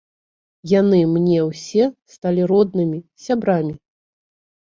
[0.79, 1.83] Яны мне ўсе
[2.15, 3.73] сталі роднымі, сябрамі.